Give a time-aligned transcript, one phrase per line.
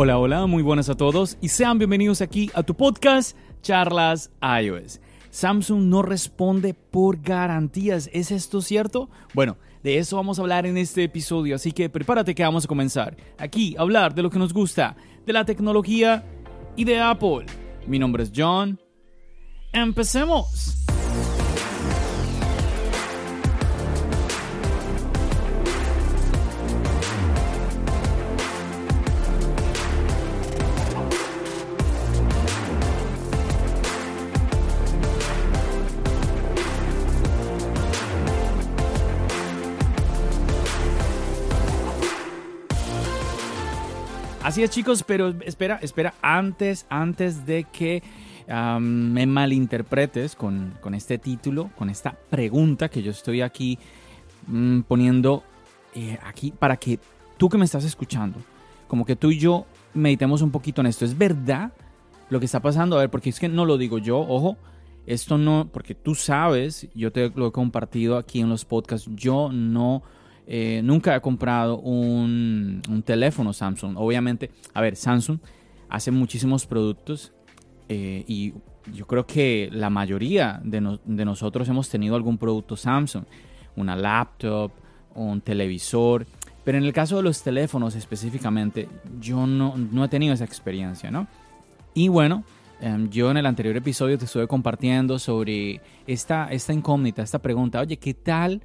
[0.00, 5.00] Hola, hola, muy buenas a todos y sean bienvenidos aquí a tu podcast Charlas iOS.
[5.30, 9.10] Samsung no responde por garantías, ¿es esto cierto?
[9.34, 12.68] Bueno, de eso vamos a hablar en este episodio, así que prepárate que vamos a
[12.68, 13.16] comenzar.
[13.38, 14.94] Aquí a hablar de lo que nos gusta,
[15.26, 16.24] de la tecnología
[16.76, 17.46] y de Apple.
[17.88, 18.80] Mi nombre es John.
[19.72, 20.86] Empecemos.
[44.66, 48.02] Chicos, pero espera, espera, antes, antes de que
[48.80, 53.78] me malinterpretes con, este título, con esta pregunta que yo estoy aquí
[54.48, 55.44] mm, poniendo
[55.94, 56.98] eh, aquí para que
[57.36, 58.40] tú que me estás escuchando,
[58.88, 61.04] como que tú y yo meditemos un poquito en esto.
[61.04, 61.72] ¿Es verdad
[62.28, 62.96] lo que está pasando?
[62.96, 64.56] A ver, porque es que no lo digo yo, ojo,
[65.06, 69.50] esto no, porque tú sabes, yo te lo he compartido aquí en los podcasts, yo
[69.52, 70.02] no
[70.50, 73.98] eh, nunca he comprado un, teléfono Samsung.
[73.98, 75.38] Obviamente, a ver, Samsung
[75.90, 77.34] hace muchísimos productos
[77.90, 78.54] eh, y
[78.94, 83.24] yo creo que la mayoría de, nosotros hemos tenido algún producto Samsung,
[83.76, 84.72] una laptop,
[85.14, 86.26] un televisor,
[86.64, 88.88] pero en el caso de los teléfonos específicamente,
[89.20, 91.26] yo no, no he tenido esa experiencia, ¿no?
[91.92, 92.42] Y bueno,
[92.80, 97.80] em, yo en el anterior episodio te estuve compartiendo sobre esta, esta incógnita, esta pregunta,
[97.80, 98.62] oye, ¿qué tal?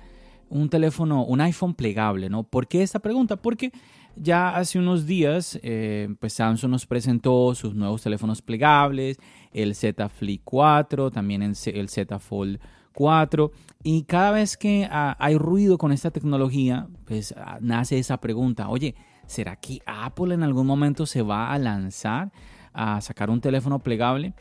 [0.49, 2.43] Un teléfono, un iPhone plegable, ¿no?
[2.43, 3.35] ¿Por qué esta pregunta?
[3.37, 3.71] Porque
[4.15, 9.17] ya hace unos días, eh, pues Samsung nos presentó sus nuevos teléfonos plegables,
[9.51, 12.59] el Z Flip 4, también el Z Fold
[12.93, 13.51] 4,
[13.83, 18.69] y cada vez que ah, hay ruido con esta tecnología, pues ah, nace esa pregunta,
[18.69, 22.31] oye, ¿será que Apple en algún momento se va a lanzar
[22.71, 24.33] a sacar un teléfono plegable?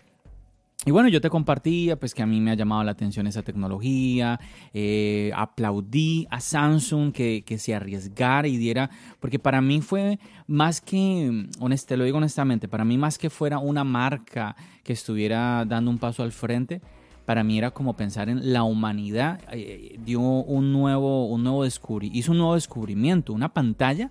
[0.85, 3.43] Y bueno, yo te compartía pues que a mí me ha llamado la atención esa
[3.43, 4.41] tecnología,
[4.75, 11.47] eh, aplaudí a Samsung que, se arriesgara y diera, porque para mí fue más que,
[11.87, 15.99] te lo digo honestamente, para mí más que fuera una marca que estuviera dando un
[15.99, 16.81] paso al frente,
[17.27, 22.33] para mí era como pensar en la humanidad, eh, dio un nuevo, un nuevo hizo
[22.33, 24.11] un nuevo descubrimiento, una pantalla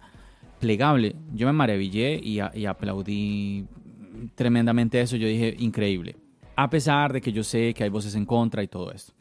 [0.61, 1.17] plegable.
[1.33, 3.65] Yo me maravillé y aplaudí
[4.35, 6.20] tremendamente eso, yo dije, increíble
[6.55, 9.13] a pesar de que yo sé que hay voces en contra y todo esto.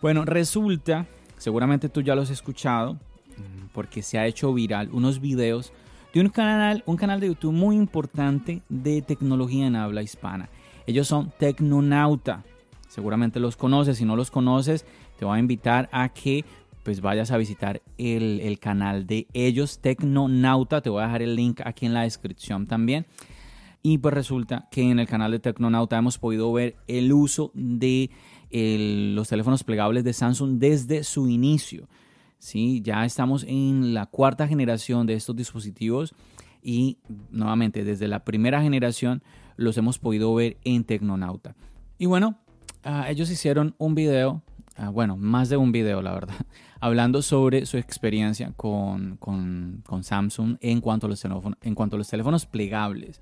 [0.00, 1.06] Bueno, resulta,
[1.38, 5.72] seguramente tú ya lo has escuchado, mm, porque se ha hecho viral unos videos
[6.12, 10.48] de un canal, un canal de YouTube muy importante de tecnología en habla hispana.
[10.86, 12.44] Ellos son Tecnonauta.
[12.88, 13.96] Seguramente los conoces.
[13.96, 14.84] Si no los conoces,
[15.18, 16.44] te voy a invitar a que
[16.82, 20.80] pues vayas a visitar el, el canal de ellos, Tecnonauta.
[20.80, 23.06] Te voy a dejar el link aquí en la descripción también.
[23.82, 28.10] Y pues resulta que en el canal de Tecnonauta hemos podido ver el uso de
[28.52, 31.88] los teléfonos plegables de Samsung desde su inicio.
[32.38, 32.80] ¿sí?
[32.82, 36.14] Ya estamos en la cuarta generación de estos dispositivos
[36.62, 36.98] y
[37.30, 39.22] nuevamente desde la primera generación
[39.56, 41.56] los hemos podido ver en Tecnonauta.
[41.98, 42.38] Y bueno,
[42.84, 44.42] ah, ellos hicieron un video,
[44.76, 46.34] ah, bueno, más de un video la verdad,
[46.80, 51.96] hablando sobre su experiencia con, con, con Samsung en cuanto, a los teléfonos, en cuanto
[51.96, 53.20] a los teléfonos plegables.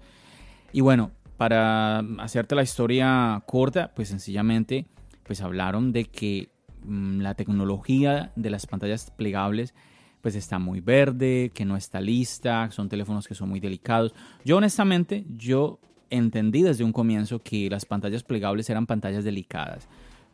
[0.72, 4.86] Y bueno, para hacerte la historia corta, pues sencillamente
[5.24, 6.50] pues hablaron de que
[6.84, 9.74] mm, la tecnología de las pantallas plegables
[10.20, 14.14] pues está muy verde, que no está lista, son teléfonos que son muy delicados.
[14.44, 15.80] Yo honestamente, yo
[16.10, 19.88] entendí desde un comienzo que las pantallas plegables eran pantallas delicadas,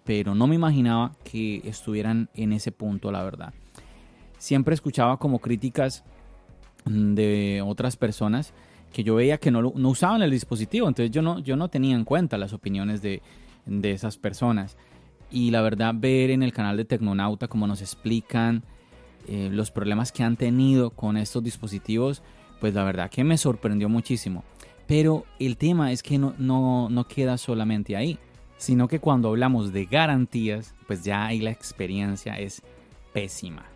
[0.04, 3.54] pero no me imaginaba que estuvieran en ese punto, la verdad.
[4.38, 6.04] Siempre escuchaba como críticas
[6.84, 8.52] mm, de otras personas
[8.96, 11.94] que yo veía que no, no usaban el dispositivo, entonces yo no, yo no tenía
[11.94, 13.20] en cuenta las opiniones de,
[13.66, 14.78] de esas personas.
[15.30, 18.62] Y la verdad, ver en el canal de Tecnonauta cómo nos explican
[19.28, 22.22] eh, los problemas que han tenido con estos dispositivos,
[22.58, 24.44] pues la verdad que me sorprendió muchísimo.
[24.86, 28.18] Pero el tema es que no, no, no queda solamente ahí,
[28.56, 32.62] sino que cuando hablamos de garantías, pues ya ahí la experiencia es
[33.12, 33.66] pésima.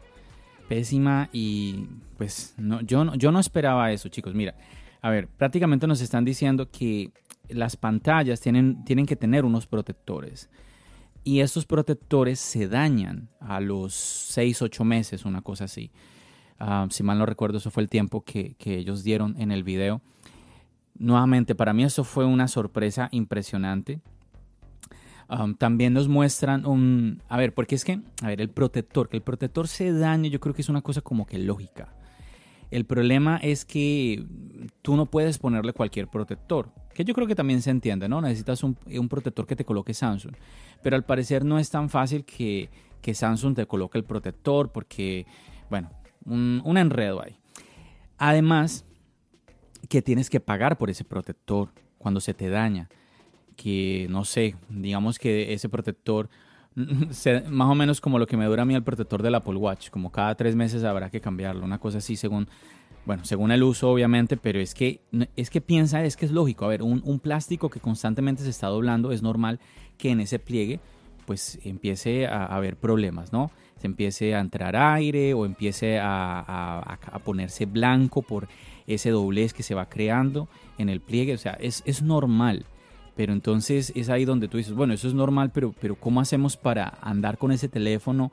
[0.67, 4.35] Pésima y pues no, yo, no, yo no esperaba eso, chicos.
[4.35, 4.55] Mira,
[5.03, 7.13] a ver, prácticamente nos están diciendo que
[7.49, 10.51] las pantallas tienen, tienen que tener unos protectores.
[11.25, 15.91] Y estos protectores se dañan a los 6, 8 meses, una cosa así.
[16.59, 19.63] Ah, si mal no recuerdo, eso fue el tiempo que, que ellos dieron en el
[19.63, 20.01] video.
[20.95, 24.01] Nuevamente, para mí eso fue una sorpresa impresionante.
[25.29, 27.23] Um, también nos muestran un...
[27.29, 30.41] A ver, porque es que, a ver, el protector, que el protector se dañe, yo
[30.41, 31.95] creo que es una cosa como que lógica.
[32.71, 34.25] El problema es que
[34.83, 38.21] tú no puedes ponerle cualquier protector, que yo creo que también se entiende, ¿no?
[38.21, 38.77] Necesitas un,
[39.09, 40.35] protector que te coloque Samsung.
[40.83, 42.71] Pero al parecer no es tan fácil que,
[43.03, 45.27] que Samsung te coloque el protector porque,
[45.69, 45.91] bueno,
[46.25, 47.37] un, un enredo ahí.
[48.19, 48.85] Además,
[49.89, 52.89] que tienes que pagar por ese protector cuando se te daña
[53.61, 56.31] que, no sé, digamos que ese protector,
[57.49, 59.91] más o menos como lo que me dura a mí el protector del Apple Watch,
[59.91, 62.49] como cada tres meses habrá que cambiarlo, una cosa así según,
[63.07, 65.01] bueno, según el uso obviamente, pero es que,
[65.37, 68.69] es que piensa, es que es lógico, a ver, un, plástico que constantemente se está
[68.69, 69.59] doblando, es normal
[69.99, 70.81] que en ese pliegue
[71.27, 73.51] pues empiece a, haber problemas, ¿no?
[73.77, 78.49] Se empiece a entrar aire o empiece a, a, a, ponerse blanco por
[78.87, 82.67] ese doblez que se va creando en el pliegue, o sea, es, es normal.
[83.21, 86.57] Pero entonces es ahí donde tú dices, bueno, eso es normal, pero, pero ¿cómo hacemos
[86.57, 88.33] para andar con ese teléfono?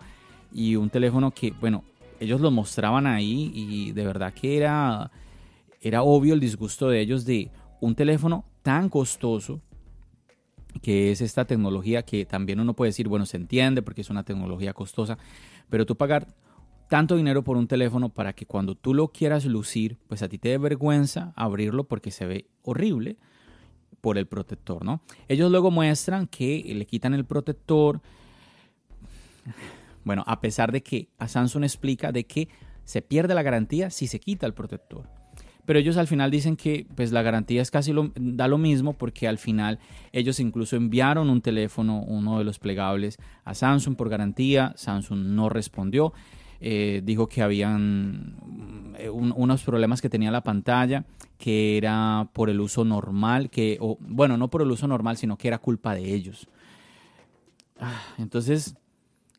[0.50, 1.84] Y un teléfono que, bueno,
[2.22, 5.12] ellos lo mostraban ahí y de verdad que era,
[5.82, 7.52] era obvio el disgusto de ellos de
[7.82, 9.60] un teléfono tan costoso
[10.82, 14.24] que es esta tecnología que también uno puede decir, bueno, se entiende porque es una
[14.24, 15.18] tecnología costosa,
[15.68, 16.28] pero tú pagar
[16.88, 20.38] tanto dinero por un teléfono para que cuando tú lo quieras lucir, pues a ti
[20.38, 23.18] te dé vergüenza abrirlo porque se ve horrible
[24.02, 25.02] por el protector, ¿no?
[25.28, 28.02] Ellos luego muestran que le quitan el protector.
[30.04, 32.48] Bueno, a pesar de que a Samsung explica de que
[32.86, 35.10] se pierde la garantía si se quita el protector.
[35.66, 39.28] Pero ellos al final dicen que pues la garantía es casi da lo mismo porque
[39.28, 39.80] al final
[40.14, 44.72] ellos incluso enviaron un teléfono, uno de los plegables, a Samsung por garantía.
[44.78, 46.14] Samsung no respondió.
[46.60, 51.06] Eh, dijo que habían eh, unos problemas que tenía la pantalla,
[51.38, 55.48] que era por el uso normal, que, bueno, no por el uso normal, sino que
[55.48, 56.48] era culpa de ellos.
[57.80, 58.76] Ah, entonces,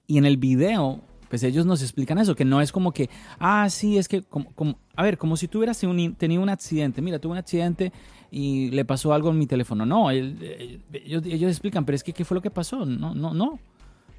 [0.07, 3.69] y en el video, pues ellos nos explican eso, que no es como que, ah,
[3.69, 7.33] sí, es que, como, como a ver, como si tuvieras tenido un accidente, mira, tuve
[7.33, 7.93] un accidente
[8.31, 9.85] y le pasó algo en mi teléfono.
[9.85, 12.87] No, ellos, ellos explican, pero es que, ¿qué fue lo que pasó?
[12.87, 13.59] No, no, no.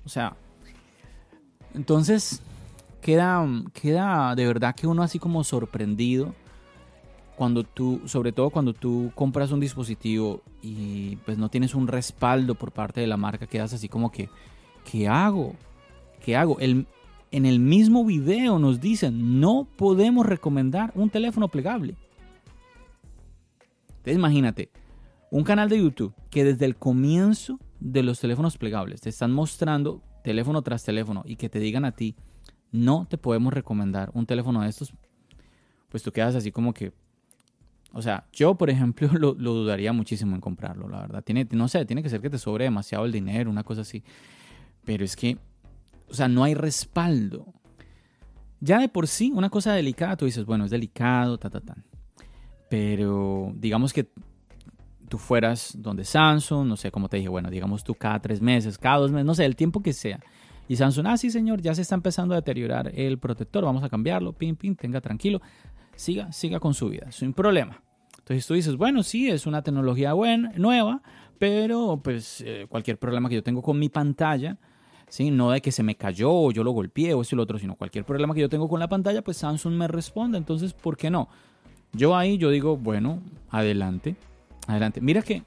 [0.05, 0.35] O sea,
[1.73, 2.41] entonces,
[3.01, 6.33] queda, queda de verdad que uno así como sorprendido
[7.35, 12.55] cuando tú, sobre todo cuando tú compras un dispositivo y pues no tienes un respaldo
[12.55, 14.29] por parte de la marca, quedas así como que,
[14.83, 15.55] ¿qué hago?
[16.19, 16.59] ¿Qué hago?
[16.59, 16.85] El,
[17.31, 21.95] en el mismo video nos dicen, no podemos recomendar un teléfono plegable.
[23.87, 24.69] Entonces imagínate,
[25.31, 30.01] un canal de YouTube que desde el comienzo de los teléfonos plegables te están mostrando
[30.25, 32.15] teléfono tras teléfono y que te digan a ti,
[32.71, 34.93] no te podemos recomendar un teléfono de estos,
[35.89, 36.93] pues tú quedas así como que,
[37.93, 41.23] o sea, yo por ejemplo lo, dudaría muchísimo en comprarlo, la verdad.
[41.51, 44.03] No sé, tiene que ser que te sobre demasiado el dinero, una cosa así.
[44.85, 45.37] Pero es que,
[46.09, 47.53] o sea, no hay respaldo.
[48.61, 51.77] Ya de por sí, una cosa delicada, tú dices, bueno, es delicado, ta, ta, ta.
[52.69, 54.11] Pero digamos que
[55.07, 58.77] tú fueras donde Samsung, no sé cómo te dije, bueno, digamos tú cada tres meses,
[58.77, 60.19] cada dos meses, no sé, el tiempo que sea
[60.69, 63.89] y Samsung, ah, sí, señor, ya se está empezando a deteriorar el protector, vamos a
[63.89, 65.41] cambiarlo, pim, pim, tenga tranquilo,
[65.95, 67.81] siga, siga con su vida, sin problema.
[68.19, 71.01] Entonces tú dices, bueno, sí, es una tecnología buena, nueva,
[71.39, 74.59] pero pues eh, cualquier problema que yo tengo con mi pantalla,
[75.07, 75.31] ¿sí?
[75.31, 77.57] no de que se me cayó o yo lo golpeé o eso y lo otro,
[77.57, 80.37] sino cualquier problema que yo tengo con la pantalla, pues Samsung me responde.
[80.37, 81.29] Entonces, ¿por qué no?
[81.93, 84.15] Yo ahí yo digo, bueno, adelante,
[84.67, 85.01] adelante.
[85.01, 85.41] Mira que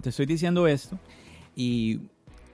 [0.00, 1.00] te estoy diciendo esto
[1.56, 1.98] y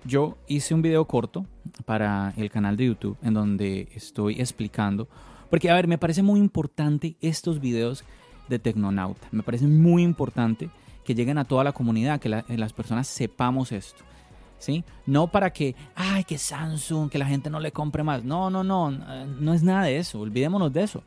[0.04, 1.47] yo hice un video corto
[1.85, 5.09] para el canal de YouTube en donde estoy explicando,
[5.50, 8.04] porque a ver, me parece muy importante estos videos
[8.49, 10.71] de Tecnonauta, me parece muy importante
[11.04, 14.04] que lleguen a toda la comunidad, que las personas sepamos esto.
[14.59, 14.85] ¿Sí?
[15.06, 18.23] No para que, ay, que Samsung, que la gente no le compre más.
[18.23, 21.02] No, no, no, no es nada de eso, olvidémonos de eso.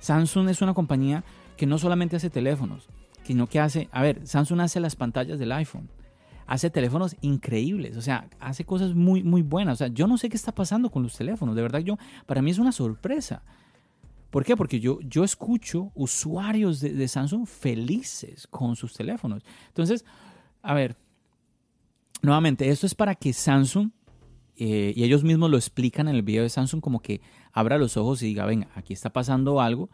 [0.00, 1.24] Samsung es una compañía
[1.56, 2.88] que no solamente hace teléfonos,
[3.22, 5.88] sino que hace, a ver, Samsung hace las pantallas del iPhone
[6.46, 9.74] hace teléfonos increíbles, o sea, hace cosas muy, muy buenas.
[9.74, 12.42] O sea, yo no sé qué está pasando con los teléfonos, de verdad, yo, para
[12.42, 13.42] mí es una sorpresa.
[14.30, 14.56] ¿Por qué?
[14.56, 19.44] Porque yo, yo escucho usuarios de, Samsung felices con sus teléfonos.
[19.68, 20.06] Entonces,
[20.62, 20.96] a ver,
[22.22, 23.90] nuevamente, esto es para que Samsung
[24.56, 27.20] eh, y ellos mismos lo explican en el video de Samsung como que
[27.52, 29.90] abra los ojos y diga, venga, aquí está pasando algo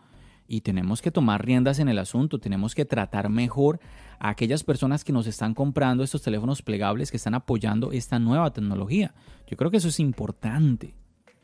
[0.49, 3.79] y tenemos que tomar riendas en el asunto, tenemos que tratar mejor
[4.19, 8.51] a aquellas personas que nos están comprando estos teléfonos plegables, que están apoyando esta nueva
[8.53, 9.15] tecnología.
[9.47, 10.95] Yo creo que eso es importante.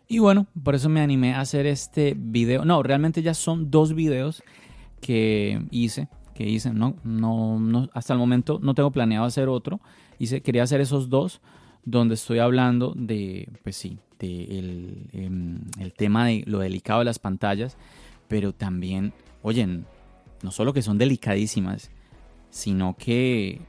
[0.09, 2.65] Y bueno, por eso me animé a hacer este video.
[2.65, 4.43] No, realmente ya son dos videos
[5.01, 9.81] que hice, que hice, no, no, no hasta el momento no tengo planeado hacer otro.
[10.19, 11.43] Hice, quería hacer esos dos
[11.85, 17.05] donde estoy hablando de, pues sí, de el, em, el tema de lo delicado de
[17.05, 17.77] las pantallas
[18.35, 19.13] pero también,
[19.45, 19.87] oyen,
[20.43, 21.93] no solo que son delicadísimas,
[22.51, 23.61] sino que, eh,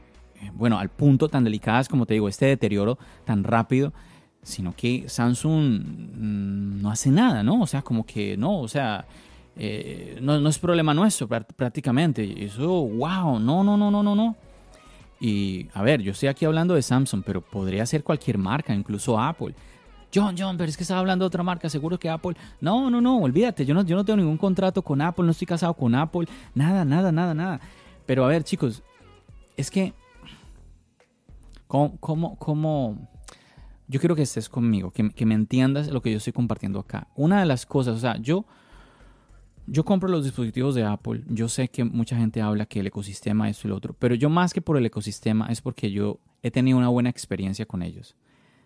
[0.56, 3.94] bueno, al punto tan delicadas como te digo, este deterioro tan rápido,
[4.42, 7.62] sino que Samsung mm, no hace nada, ¿no?
[7.62, 9.06] O sea, como que no, o sea,
[9.56, 12.44] eh, no, no, es problema nuestro prácticamente.
[12.44, 14.36] Eso, wow, no, no, no, no, no, no.
[15.20, 19.20] Y a ver, yo estoy aquí hablando de Samsung, pero podría ser cualquier marca, incluso
[19.20, 19.54] Apple.
[20.16, 22.38] John, John, pero es que estaba hablando de otra marca, seguro que Apple.
[22.62, 25.46] No, no, no, olvídate, yo no, yo no tengo ningún contrato con Apple, no estoy
[25.46, 27.60] casado con Apple, nada, nada, nada, nada.
[28.06, 28.82] Pero a ver, chicos,
[29.58, 29.94] es que.
[31.68, 33.10] ¿Cómo, cómo?
[33.88, 37.08] Yo quiero que estés conmigo, que, me entiendas lo que yo estoy compartiendo acá.
[37.16, 38.46] Una de las cosas, o sea, yo.
[39.68, 41.24] Yo compro los dispositivos de Apple.
[41.28, 43.96] Yo sé que mucha gente habla que el ecosistema, esto y lo otro.
[43.98, 47.66] Pero yo más que por el ecosistema es porque yo he tenido una buena experiencia
[47.66, 48.16] con ellos.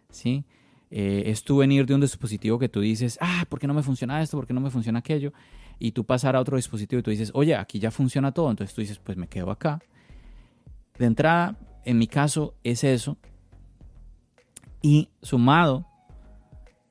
[0.09, 0.43] ¿Sí?
[0.91, 3.83] Eh, es tú venir de un dispositivo que tú dices, ah, ¿por qué no me
[3.83, 4.37] funciona esto?
[4.37, 5.33] ¿Por qué no me funciona aquello?
[5.77, 8.49] Y tú pasar a otro dispositivo y tú dices, oye, aquí ya funciona todo.
[8.49, 9.79] Entonces tú dices, pues me quedo acá.
[10.97, 13.17] De entrada, en mi caso, es eso.
[14.81, 15.85] Y sumado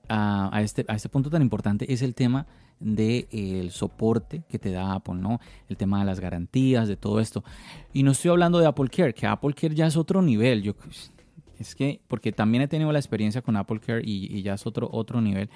[0.08, 2.46] a, este, a este punto tan importante es el tema
[2.80, 5.40] del soporte que te da Apple, ¿no?
[5.68, 7.42] El tema de las garantías, de todo esto.
[7.92, 10.62] Y no estoy hablando de Apple Care, que Apple Care ya es otro nivel.
[10.62, 10.74] Yo
[11.58, 14.88] es que, porque también he tenido la experiencia con Apple Care y, ya es otro,
[14.92, 15.50] otro nivel.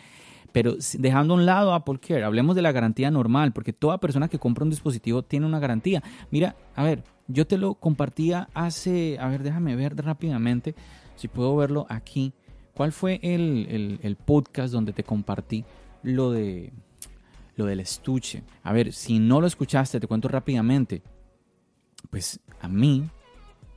[0.53, 4.29] Pero dejando a un lado Apple Care, hablemos de la garantía normal, porque toda persona
[4.29, 6.03] que compra un dispositivo tiene una garantía.
[6.31, 10.75] Mira, a ver, yo te lo compartía hace, a ver, déjame ver rápidamente
[11.17, 12.33] si puedo verlo aquí.
[12.75, 15.65] ¿Cuál fue el, el podcast donde te compartí
[16.03, 16.73] lo de
[17.57, 18.43] lo del estuche?
[18.63, 21.03] A ver, si no lo escuchaste, te cuento rápidamente.
[22.11, 23.09] Pues a mí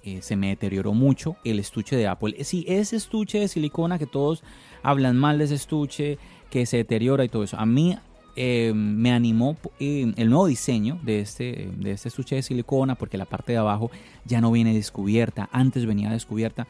[0.05, 2.43] eh, se me deterioró mucho el estuche de Apple.
[2.43, 4.43] Sí, ese estuche de silicona que todos
[4.83, 6.19] hablan mal de ese estuche,
[6.51, 7.57] que se deteriora y todo eso.
[7.57, 7.97] A mí
[8.35, 13.17] eh, me animó eh, el nuevo diseño de este, de este estuche de silicona porque
[13.17, 13.89] la parte de abajo
[14.25, 16.67] ya no viene descubierta, antes venía descubierta.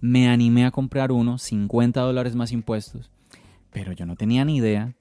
[0.00, 3.10] Me animé a comprar uno, 50 dólares más impuestos,
[3.72, 4.94] pero yo no tenía ni idea.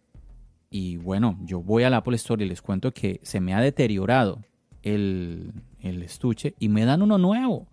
[0.71, 4.39] Y bueno, yo voy al Apple Store y les cuento que se me ha deteriorado
[4.81, 5.53] el,
[5.87, 7.67] el estuche y me dan uno nuevo.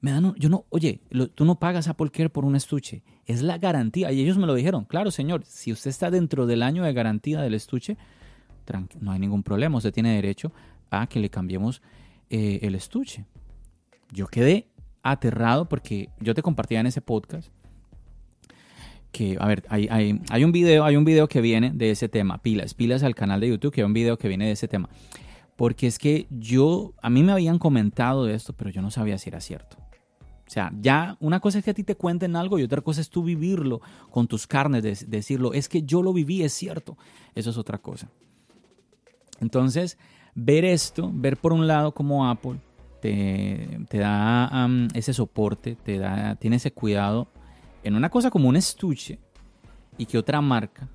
[0.00, 1.00] Me dan yo no, oye,
[1.34, 4.12] tú no pagas Apple Care por un estuche, es la garantía.
[4.12, 7.40] Y ellos me lo dijeron, claro, señor, si usted está dentro del año de garantía
[7.40, 7.96] del estuche,
[9.00, 10.52] no hay ningún problema, usted tiene derecho
[10.90, 11.82] a que le cambiemos
[12.30, 13.24] eh, el estuche.
[14.12, 14.68] Yo quedé
[15.02, 17.50] aterrado porque yo te compartía en ese podcast
[19.10, 22.08] que, a ver, hay, hay, hay, un video, hay un video que viene de ese
[22.08, 24.66] tema, pilas, pilas al canal de YouTube, que hay un video que viene de ese
[24.66, 24.88] tema
[25.56, 29.18] porque es que yo, a mí me habían comentado de esto, pero yo no sabía
[29.18, 29.76] si era cierto.
[30.46, 33.00] O sea, ya una cosa es que a ti te cuenten algo y otra cosa
[33.00, 33.80] es tú vivirlo
[34.10, 36.98] con tus carnes, decirlo, es que yo lo viví, es cierto.
[37.34, 38.10] Eso es otra cosa.
[39.40, 39.96] Entonces,
[40.34, 42.60] ver esto, ver por un lado cómo Apple
[43.00, 47.28] te, da ese soporte, te da, tiene ese cuidado
[47.82, 49.18] en una cosa como un estuche
[49.98, 50.88] y que otra marca,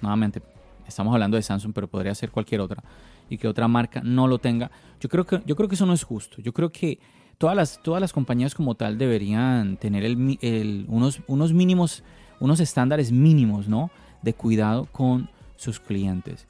[0.00, 0.42] nuevamente,
[0.86, 2.82] estamos hablando de Samsung, pero podría ser cualquier otra,
[3.28, 4.70] y que otra marca no lo tenga.
[5.00, 6.40] Yo creo que, yo creo que eso no es justo.
[6.42, 6.98] Yo creo que
[7.38, 12.02] todas las, todas las compañías como tal deberían tener el, unos, unos mínimos,
[12.40, 13.90] unos estándares mínimos, ¿no?
[14.22, 16.46] De cuidado con sus clientes.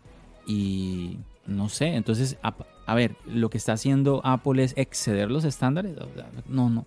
[0.46, 5.96] Y no sé, entonces, a, ver, lo que está haciendo Apple es exceder los estándares.
[6.48, 6.86] No, no.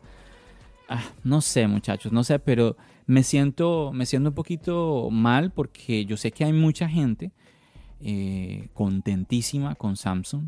[0.89, 6.05] Ah, no sé, muchachos, no sé, pero me siento, me siento un poquito mal porque
[6.05, 7.31] yo sé que hay mucha gente
[8.03, 10.46] eh, contentísima con Samsung.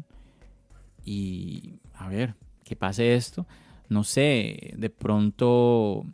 [1.05, 3.45] Y a ver, que pase esto.
[3.89, 6.05] No sé, de pronto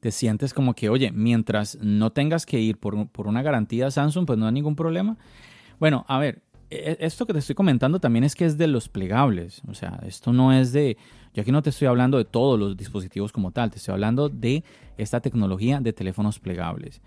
[0.00, 4.26] te sientes como que, oye, mientras no tengas que ir por, por una garantía Samsung,
[4.26, 5.16] pues no hay ningún problema.
[5.78, 8.88] Bueno, a ver, e, esto que te estoy comentando también es que es de los
[8.88, 9.62] plegables.
[9.68, 10.96] O sea, esto no es de.
[11.34, 14.28] Yo aquí no te estoy hablando de todos los dispositivos como tal, te estoy hablando
[14.28, 14.64] de
[14.96, 17.02] esta tecnología de teléfonos plegables.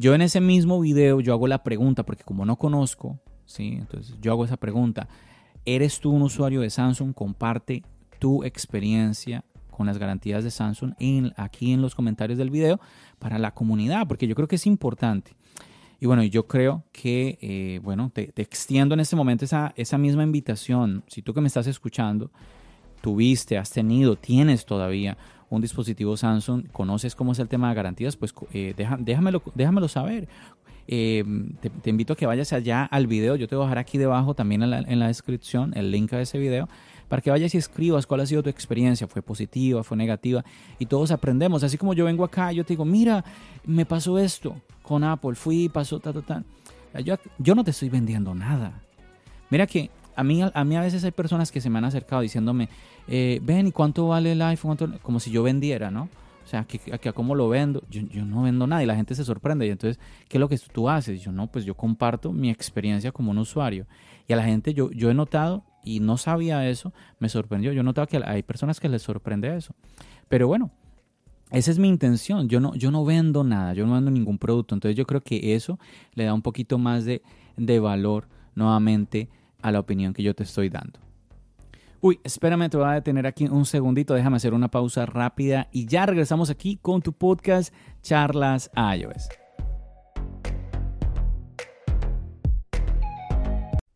[0.00, 3.76] Yo en ese mismo video yo hago la pregunta, porque como no conozco, ¿sí?
[3.78, 5.08] Entonces yo hago esa pregunta.
[5.66, 7.12] ¿Eres tú un usuario de Samsung?
[7.12, 7.82] Comparte
[8.18, 10.94] tu experiencia con las garantías de Samsung
[11.36, 12.80] aquí en los comentarios del video
[13.18, 15.36] para la comunidad, porque yo creo que es importante.
[16.00, 20.22] Y bueno, yo creo que, eh, bueno, te, extiendo en este momento esa, esa misma
[20.22, 21.04] invitación.
[21.08, 22.30] Si tú que me estás escuchando,
[23.02, 25.18] tuviste, has tenido, tienes todavía
[25.50, 30.28] un dispositivo Samsung, conoces cómo es el tema de garantías, pues eh, déjamelo, déjamelo saber.
[30.92, 31.24] Eh,
[31.82, 33.36] te, invito a que vayas allá al video.
[33.36, 36.38] Yo te voy a dejar aquí debajo también en la, descripción el link a ese
[36.38, 36.68] video
[37.08, 39.06] para que vayas y escribas cuál ha sido tu experiencia.
[39.06, 39.82] ¿Fue positiva?
[39.82, 40.44] ¿Fue negativa?
[40.78, 41.62] Y todos aprendemos.
[41.62, 43.24] Así como yo vengo acá, yo te digo, mira,
[43.64, 46.44] me pasó esto con Apple, fui, pasó, ta, ta, ta.
[47.38, 48.82] Yo no te estoy vendiendo nada.
[49.48, 49.90] Mira que
[50.20, 52.68] a mí, a mí a veces hay personas que se me han acercado diciéndome,
[53.08, 54.76] eh, ven, ¿y cuánto vale el iPhone?
[55.02, 56.10] Como si yo vendiera, ¿no?
[56.44, 57.82] O sea, que, que cómo lo vendo.
[57.88, 59.66] Yo, no vendo nada y la gente se sorprende.
[59.66, 59.98] Y entonces,
[60.28, 61.22] ¿qué es lo que tú haces?
[61.22, 63.86] Yo no, pues yo comparto mi experiencia como un usuario.
[64.28, 67.72] Y a la gente yo, yo he notado, y no sabía eso, me sorprendió.
[67.72, 69.74] Yo he que hay personas que les sorprende eso.
[70.28, 70.70] Pero bueno,
[71.50, 72.46] esa es mi intención.
[72.46, 74.74] Yo no, yo no vendo nada, yo no vendo ningún producto.
[74.74, 75.78] Entonces yo creo que eso
[76.12, 77.22] le da un poquito más de,
[77.56, 79.30] de valor nuevamente
[79.62, 80.98] a la opinión que yo te estoy dando.
[82.02, 85.86] Uy, espérame, te voy a detener aquí un segundito, déjame hacer una pausa rápida y
[85.86, 89.28] ya regresamos aquí con tu podcast Charlas iOS.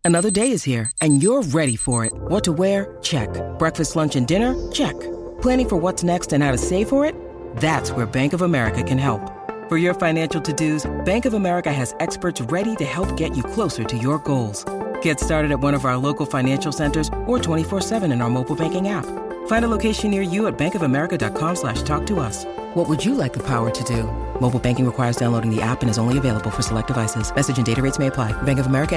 [0.04, 2.12] Another day is here and you're ready for it.
[2.28, 2.98] What to wear?
[3.00, 3.30] Check.
[3.58, 4.54] Breakfast, lunch and dinner?
[4.70, 4.94] Check.
[5.40, 7.14] Planning for what's next and how to save for it?
[7.56, 9.22] That's where Bank of America can help.
[9.70, 13.82] For your financial to-dos, Bank of America has experts ready to help get you closer
[13.82, 14.62] to your goals.
[15.04, 18.88] Get started at one of our local financial centers or 24-7 in our mobile banking
[18.88, 19.04] app.
[19.46, 22.08] Find a location near you at bankofamerica.com slash talk.
[22.74, 24.04] What would you like the power to do?
[24.40, 27.34] Mobile banking requires downloading the app and is only available for select devices.
[27.34, 28.32] Message and data may apply.
[28.44, 28.96] Bank of America.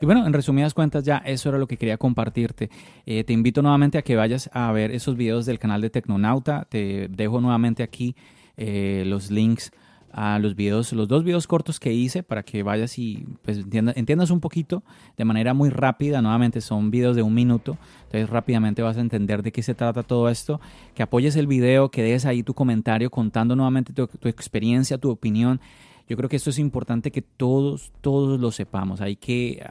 [0.00, 2.70] Y bueno, en resumidas cuentas ya eso era lo que quería compartirte.
[3.04, 6.64] Eh, te invito nuevamente a que vayas a ver esos videos del canal de Tecnonauta.
[6.70, 8.16] Te dejo nuevamente aquí
[8.56, 9.72] eh, los links
[10.16, 14.30] a los videos, los dos videos cortos que hice para que vayas y pues entiendas,
[14.30, 14.82] un poquito
[15.18, 16.22] de manera muy rápida.
[16.22, 20.02] Nuevamente son videos de un minuto, entonces rápidamente vas a entender de qué se trata
[20.02, 20.58] todo esto.
[20.94, 25.10] Que apoyes el video, que des ahí tu comentario contando nuevamente tu, tu experiencia, tu
[25.10, 25.60] opinión.
[26.08, 29.02] Yo creo que esto es importante que todos, todos lo sepamos.
[29.02, 29.62] Hay que,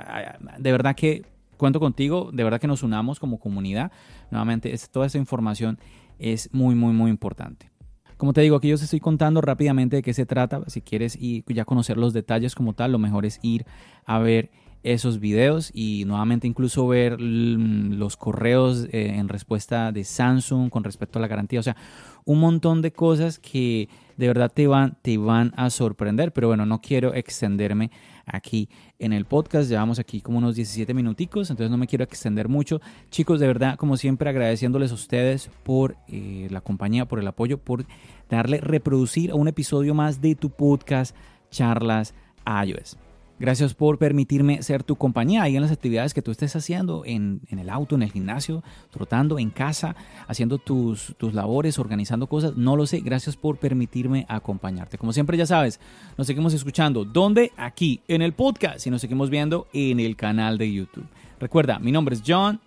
[0.60, 1.26] de verdad que
[1.58, 3.92] cuento contigo, de verdad que nos unamos como comunidad.
[4.30, 5.80] Nuevamente, toda esta información
[6.20, 7.72] es muy, muy, muy importante.
[8.18, 10.64] Como te digo, aquí yo te estoy contando rápidamente de qué se trata.
[10.68, 13.66] Si quieres y ya conocer los detalles como tal, lo mejor es ir
[14.06, 14.52] a ver
[14.86, 21.18] esos videos y nuevamente incluso ver los correos eh, en respuesta de Samsung con respecto
[21.18, 21.60] a la garantía.
[21.60, 21.76] O sea,
[22.24, 26.32] un montón de cosas que de verdad te van, te van a sorprender.
[26.34, 27.90] Pero bueno, no quiero extenderme
[28.26, 28.70] aquí
[29.00, 29.70] en el podcast.
[29.70, 32.80] Llevamos aquí como unos 17 minuticos, entonces no me quiero extender mucho.
[33.10, 37.58] Chicos, de verdad, como siempre, agradeciéndoles a ustedes por eh, la compañía, por el apoyo,
[37.58, 37.86] por
[38.30, 41.16] darle reproducir un episodio más de tu podcast,
[41.50, 42.14] Charlas
[42.46, 43.05] iOS.
[43.38, 47.42] Gracias por permitirme ser tu compañía ahí en las actividades que tú estés haciendo, en,
[47.50, 49.96] el auto, en el gimnasio, trotando, en casa,
[50.28, 52.56] haciendo tus, tus, labores, organizando cosas.
[52.56, 53.02] No lo sé.
[53.02, 54.98] Gracias por permitirme acompañarte.
[54.98, 55.82] Como siempre ya sabes,
[56.18, 57.04] nos seguimos escuchando.
[57.04, 57.52] ¿Dónde?
[57.58, 61.06] Aquí, en el podcast y nos seguimos viendo en el canal de YouTube.
[61.40, 62.62] Recuerda, mi nombre es John.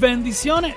[0.00, 0.76] Bendiciones.